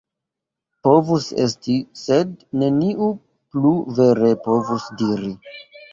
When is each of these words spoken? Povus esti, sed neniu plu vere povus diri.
Povus 0.87 1.27
esti, 1.43 1.75
sed 2.05 2.33
neniu 2.63 3.13
plu 3.53 3.77
vere 4.01 4.33
povus 4.49 4.93
diri. 5.03 5.33